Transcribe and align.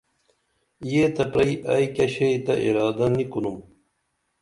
یہ 0.91 1.03
تہ 1.15 1.23
پرئی 1.31 1.55
ائی 1.71 1.85
کیہ 1.95 2.11
شئی 2.13 2.37
تہ 2.45 2.53
ادر 2.87 3.09
نی 3.15 3.25
کُنُم 3.31 3.57